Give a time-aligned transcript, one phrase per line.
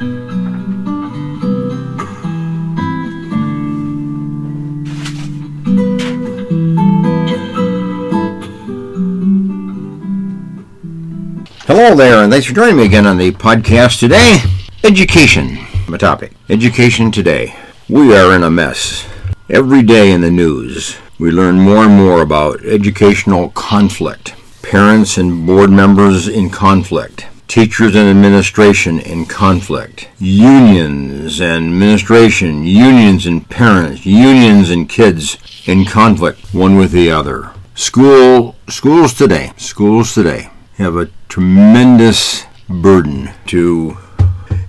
[0.00, 0.08] Hello
[11.94, 14.38] there, and thanks for joining me again on the podcast today.
[14.84, 16.32] Education, my topic.
[16.48, 17.54] Education today.
[17.90, 19.06] We are in a mess.
[19.50, 24.34] Every day in the news, we learn more and more about educational conflict.
[24.62, 27.26] Parents and board members in conflict.
[27.50, 30.08] Teachers and administration in conflict.
[30.20, 37.50] Unions and administration, unions and parents, unions and kids in conflict, one with the other.
[37.74, 43.98] School, schools today, schools today have a tremendous burden to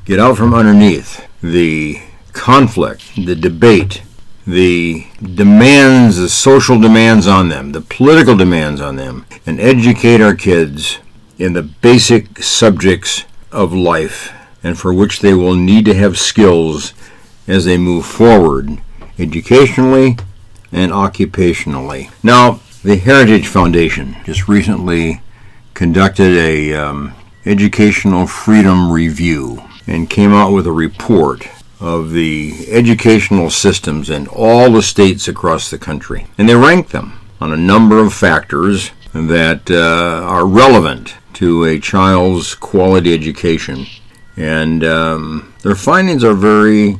[0.03, 2.01] get out from underneath the
[2.34, 4.01] conflict, the debate,
[4.48, 10.34] the demands, the social demands on them, the political demands on them, and educate our
[10.34, 10.98] kids
[11.41, 14.31] in the basic subjects of life
[14.63, 16.93] and for which they will need to have skills
[17.47, 18.79] as they move forward
[19.17, 20.17] educationally
[20.71, 22.11] and occupationally.
[22.23, 25.21] Now, the Heritage Foundation just recently
[25.73, 27.13] conducted a um,
[27.45, 31.48] educational freedom review and came out with a report
[31.79, 36.27] of the educational systems in all the states across the country.
[36.37, 41.79] And they ranked them on a number of factors that uh, are relevant to a
[41.79, 43.87] child's quality education.
[44.37, 46.99] And um, their findings are very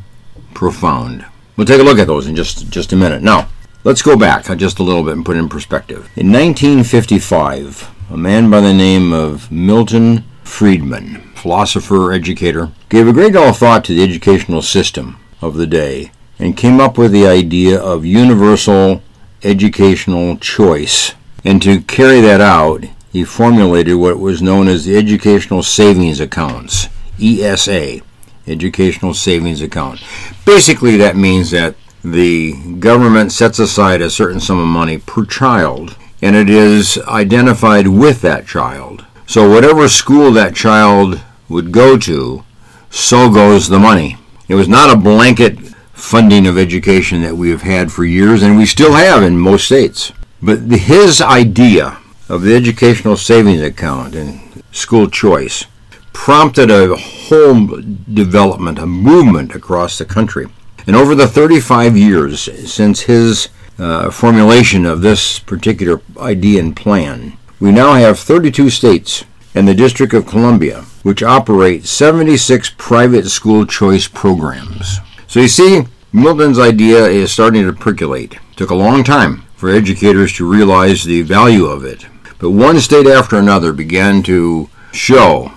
[0.56, 1.23] profound.
[1.56, 3.22] We'll take a look at those in just, just a minute.
[3.22, 3.50] Now,
[3.83, 6.09] let's go back just a little bit and put it in perspective.
[6.16, 13.33] In 1955, a man by the name of Milton Friedman, philosopher, educator, gave a great
[13.33, 17.28] deal of thought to the educational system of the day and came up with the
[17.28, 19.03] idea of universal
[19.44, 21.14] educational choice.
[21.45, 26.88] And to carry that out, he formulated what was known as the Educational Savings Accounts,
[27.22, 28.00] ESA,
[28.48, 30.02] Educational Savings Account.
[30.45, 35.95] Basically, that means that the government sets aside a certain sum of money per child
[36.22, 39.05] and it is identified with that child.
[39.26, 42.43] So, whatever school that child would go to,
[42.89, 44.17] so goes the money.
[44.48, 45.58] It was not a blanket
[45.93, 49.66] funding of education that we have had for years, and we still have in most
[49.66, 50.11] states.
[50.42, 51.98] But his idea
[52.31, 54.39] of the educational savings account and
[54.71, 55.65] school choice
[56.14, 57.67] prompted a whole
[58.14, 60.47] development, a movement across the country.
[60.87, 67.37] And over the 35 years since his uh, formulation of this particular idea and plan,
[67.59, 73.65] we now have 32 states and the District of Columbia which operate 76 private school
[73.65, 74.99] choice programs.
[75.27, 78.36] So you see, Milton's idea is starting to percolate.
[78.36, 82.05] It took a long time for educators to realize the value of it.
[82.42, 85.52] But one state after another began to show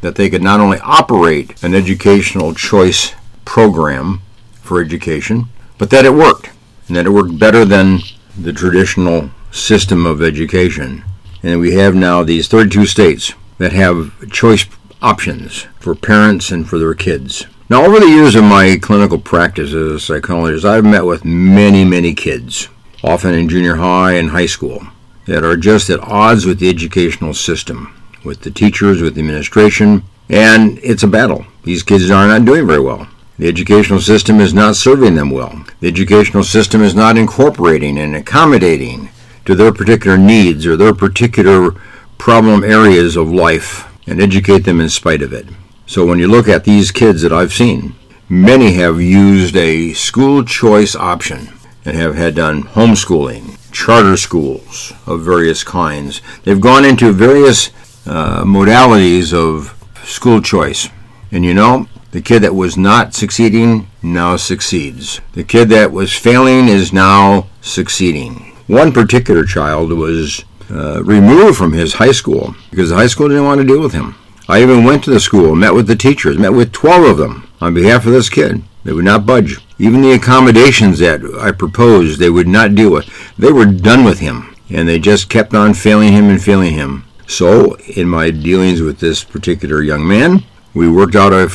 [0.00, 3.14] that they could not only operate an educational choice
[3.44, 4.20] program
[4.54, 5.44] for education,
[5.78, 6.50] but that it worked
[6.88, 8.00] and that it worked better than
[8.36, 11.04] the traditional system of education.
[11.44, 14.66] And we have now these 32 states that have choice
[15.00, 17.46] options for parents and for their kids.
[17.70, 21.84] Now, over the years of my clinical practice as a psychologist, I've met with many,
[21.84, 22.68] many kids,
[23.04, 24.82] often in junior high and high school,
[25.26, 30.04] that are just at odds with the educational system, with the teachers, with the administration,
[30.28, 31.46] and it's a battle.
[31.62, 33.08] These kids are not doing very well.
[33.38, 35.64] The educational system is not serving them well.
[35.80, 39.08] The educational system is not incorporating and accommodating
[39.44, 41.72] to their particular needs or their particular
[42.16, 45.46] problem areas of life and educate them in spite of it.
[45.86, 47.94] So when you look at these kids that I've seen,
[48.28, 51.48] many have used a school choice option
[51.84, 56.22] and have had done homeschooling, charter schools of various kinds.
[56.44, 57.68] They've gone into various
[58.06, 59.74] uh, modalities of
[60.04, 60.88] school choice.
[61.30, 65.20] And you know, the kid that was not succeeding now succeeds.
[65.32, 68.52] The kid that was failing is now succeeding.
[68.68, 73.44] One particular child was uh, removed from his high school because the high school didn't
[73.44, 74.14] want to deal with him.
[74.48, 77.48] I even went to the school, met with the teachers, met with 12 of them
[77.60, 78.62] on behalf of this kid.
[78.84, 79.58] They would not budge.
[79.78, 83.08] Even the accommodations that I proposed, they would not deal with.
[83.36, 87.04] They were done with him, and they just kept on failing him and failing him.
[87.26, 90.44] So, in my dealings with this particular young man,
[90.74, 91.48] we worked out a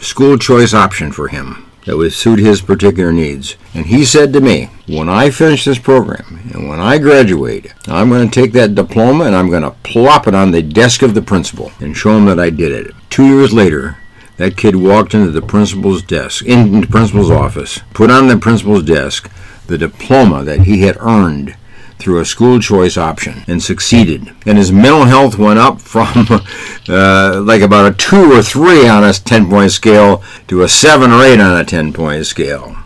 [0.00, 3.56] school choice option for him that would suit his particular needs.
[3.72, 8.10] And he said to me, when I finish this program and when I graduate, I'm
[8.10, 11.14] going to take that diploma and I'm going to plop it on the desk of
[11.14, 12.94] the principal and show him that I did it.
[13.08, 13.96] Two years later,
[14.38, 18.84] that kid walked into the principal's desk, into the principal's office, put on the principal's
[18.84, 19.30] desk
[19.66, 21.54] the diploma that he had earned
[21.98, 24.32] through a school choice option and succeeded.
[24.46, 26.26] And his mental health went up from
[26.88, 31.10] uh, like about a 2 or 3 on a 10 point scale to a 7
[31.10, 32.76] or 8 on a 10 point scale.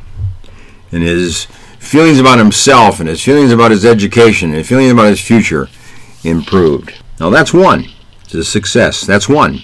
[0.90, 1.44] And his
[1.78, 5.68] feelings about himself and his feelings about his education and his feelings about his future
[6.24, 6.98] improved.
[7.20, 7.88] Now that's one.
[8.24, 9.02] It's a success.
[9.02, 9.60] That's one.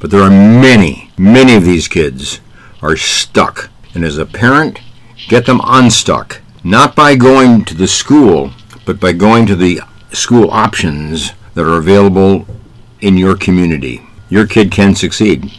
[0.00, 2.40] But there are many, many of these kids
[2.82, 3.70] are stuck.
[3.94, 4.80] And as a parent,
[5.28, 6.40] get them unstuck.
[6.64, 8.50] Not by going to the school,
[8.86, 9.80] but by going to the
[10.12, 12.46] school options that are available
[13.00, 14.00] in your community.
[14.30, 15.52] Your kid can succeed.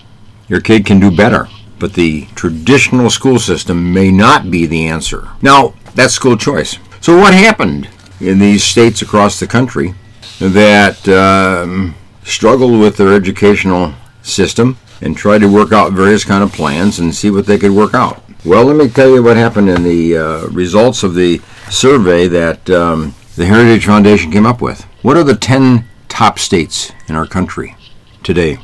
[0.47, 1.47] Your kid can do better.
[1.79, 5.29] But the traditional school system may not be the answer.
[5.41, 6.77] Now, that's school choice.
[6.99, 7.89] So, what happened
[8.19, 9.95] in these states across the country
[10.39, 16.51] that um, struggled with their educational system and tried to work out various kind of
[16.51, 18.23] plans and see what they could work out.
[18.43, 22.69] Well, let me tell you what happened in the uh, results of the survey that
[22.69, 24.81] um, the Heritage Foundation came up with.
[25.03, 27.75] What are the 10 top states in our country
[28.23, 28.57] today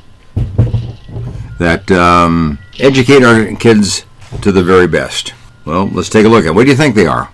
[1.59, 4.05] that um, educate our kids
[4.41, 5.33] to the very best?
[5.65, 7.29] Well, let's take a look at what do you think they are?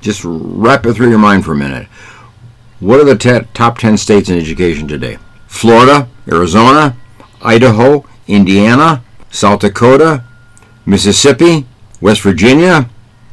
[0.00, 1.86] Just wrap it through your mind for a minute.
[2.80, 5.18] What are the te- top 10 states in education today?
[5.46, 6.96] Florida, Arizona,
[7.42, 10.24] Idaho, Indiana, South Dakota,
[10.86, 11.66] Mississippi,
[12.00, 12.88] West Virginia,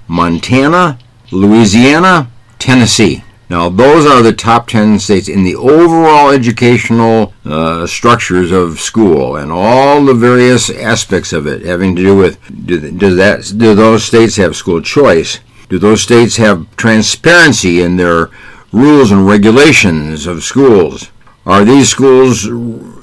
[0.07, 0.97] Montana,
[1.31, 3.23] Louisiana, Tennessee.
[3.50, 9.38] Now, those are the top 10 states in the overall educational uh, structures of school
[9.38, 13.73] and all the various aspects of it having to do with do, does that, do
[13.73, 15.39] those states have school choice?
[15.67, 18.29] Do those states have transparency in their
[18.71, 21.09] rules and regulations of schools?
[21.45, 22.47] Are these schools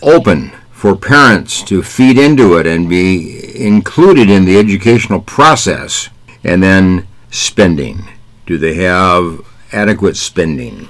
[0.03, 0.53] open
[0.87, 6.11] for parents to feed into it and be included in the educational process?
[6.45, 8.05] And then spending.
[8.47, 9.41] Do they have
[9.73, 10.87] adequate spending?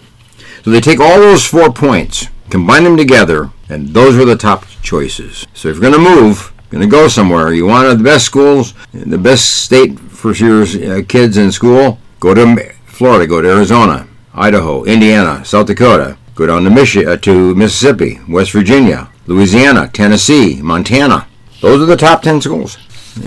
[0.62, 4.66] So they take all those four points, combine them together, and those are the top
[4.82, 5.46] choices.
[5.54, 8.74] So if you're going to move, going to go somewhere, you want the best schools,
[8.92, 14.06] the best state for your uh, kids in school, go to Florida, go to Arizona,
[14.34, 20.60] Idaho, Indiana, South Dakota, go down to, Michi- uh, to Mississippi, West Virginia, Louisiana, Tennessee,
[20.62, 21.26] Montana.
[21.60, 22.78] Those are the top 10 schools,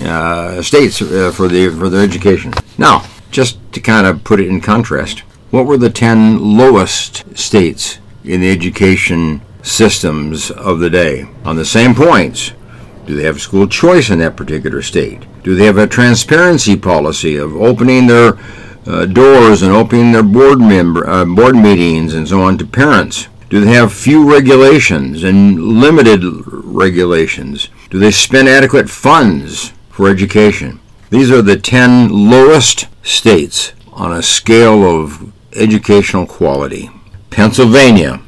[0.02, 2.54] uh, states uh, for, the, for their education.
[2.78, 5.20] Now, just to kind of put it in contrast,
[5.52, 11.28] what were the 10 lowest states in the education systems of the day?
[11.44, 12.54] On the same points,
[13.06, 15.26] do they have school choice in that particular state?
[15.44, 18.38] Do they have a transparency policy of opening their
[18.86, 23.28] uh, doors and opening their board member uh, board meetings and so on to parents?
[23.50, 27.70] Do they have few regulations and limited regulations?
[27.90, 30.80] Do they spend adequate funds for education?
[31.10, 36.92] These are the 10 lowest states on a scale of educational quality.
[37.32, 38.22] Pennsylvania,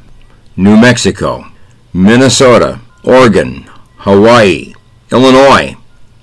[0.56, 1.46] New Mexico,
[1.92, 4.74] Minnesota, Oregon, Hawaii,
[5.12, 5.76] Illinois,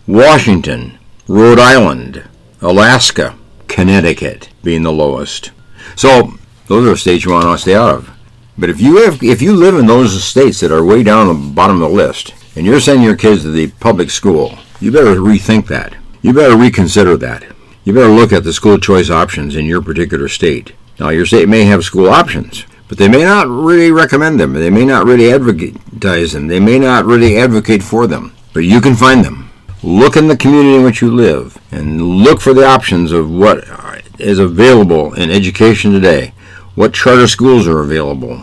[0.08, 2.28] Washington, Rhode Island,
[2.62, 3.38] Alaska,
[3.70, 5.52] Connecticut being the lowest.
[5.96, 6.34] So
[6.68, 8.19] those are states you want to stay out of.
[8.60, 11.54] But if you have, if you live in those states that are way down the
[11.56, 15.16] bottom of the list, and you're sending your kids to the public school, you better
[15.16, 15.96] rethink that.
[16.22, 17.46] You better reconsider that.
[17.86, 20.74] You better look at the school choice options in your particular state.
[21.00, 24.52] Now, your state may have school options, but they may not really recommend them.
[24.52, 26.48] They may not really advertise them.
[26.48, 28.36] They may not really advocate for them.
[28.52, 29.50] But you can find them.
[29.82, 33.64] Look in the community in which you live and look for the options of what
[34.20, 36.34] is available in education today.
[36.76, 38.38] What charter schools are available?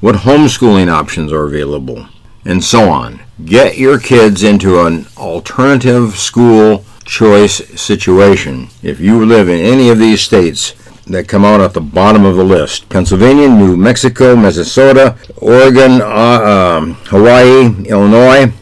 [0.00, 2.06] What homeschooling options are available?
[2.44, 3.20] And so on.
[3.44, 8.68] Get your kids into an alternative school choice situation.
[8.82, 10.74] If you live in any of these states
[11.06, 16.78] that come out at the bottom of the list Pennsylvania, New Mexico, Minnesota, Oregon, uh,
[16.78, 18.52] um, Hawaii, Illinois,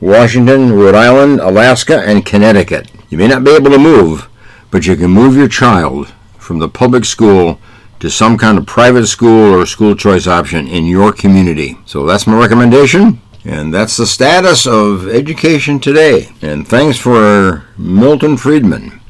[0.00, 2.90] Washington, Rhode Island, Alaska, and Connecticut.
[3.10, 4.28] You may not be able to move,
[4.70, 7.60] but you can move your child from the public school
[8.00, 11.78] to some kind of private school or school choice option in your community.
[11.86, 13.20] So that's my recommendation.
[13.44, 16.30] And that's the status of education today.
[16.42, 19.00] And thanks for Milton Friedman,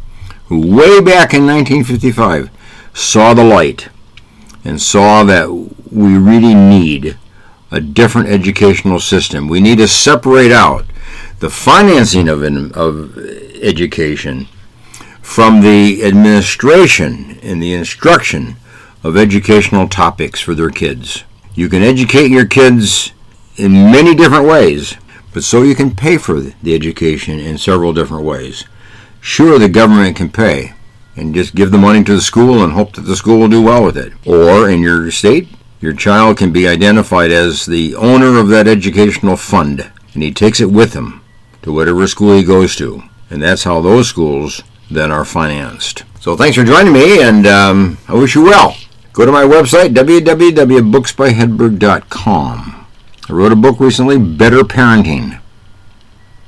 [0.47, 2.51] who way back in 1955
[2.93, 3.89] saw the light
[4.65, 5.51] and saw that
[5.91, 7.17] we really need
[7.71, 9.49] a different educational system.
[9.49, 10.85] We need to separate out
[11.41, 12.43] the financing of,
[12.77, 13.19] of
[13.63, 14.49] education
[15.21, 18.57] from the administration and the instruction
[19.07, 21.23] of educational topics for their kids.
[21.55, 23.13] You can educate your kids
[23.57, 24.97] in many different ways,
[25.33, 28.65] but so you can pay for the education in several different ways.
[29.21, 30.73] Sure, the government can pay,
[31.15, 33.63] and just give the money to the school and hope that the school will do
[33.63, 34.13] well with it.
[34.27, 35.49] Or in your state,
[35.81, 40.61] your child can be identified as the owner of that educational fund, and he takes
[40.61, 41.23] it with him
[41.63, 43.05] to whatever school he goes to.
[43.31, 46.05] And that's how those schools then are financed.
[46.21, 48.77] So thanks for joining me, and um, I wish you well.
[49.17, 52.87] Go to my website, www.booksbyhedberg.com.
[53.29, 55.41] I wrote a book recently, Better Parenting.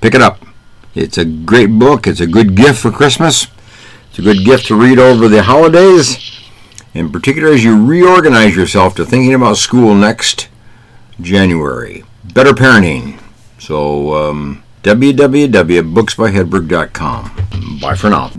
[0.02, 0.44] Pick it up.
[0.94, 2.06] It's a great book.
[2.06, 3.46] It's a good gift for Christmas.
[4.10, 6.42] It's a good gift to read over the holidays,
[6.92, 10.48] in particular as you reorganize yourself to thinking about school next
[11.22, 12.04] January.
[12.34, 13.18] Better Parenting.
[13.58, 17.78] So, um, www.booksbyhedberg.com.
[17.80, 18.30] Bye for now.